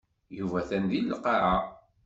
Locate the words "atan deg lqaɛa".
0.61-1.55